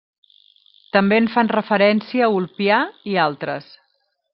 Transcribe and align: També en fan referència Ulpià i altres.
També 0.97 1.19
en 1.25 1.29
fan 1.35 1.53
referència 1.57 2.33
Ulpià 2.41 2.83
i 3.13 3.23
altres. 3.29 3.73